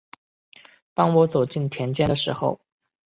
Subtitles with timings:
[0.95, 2.59] 当我走在田间的时候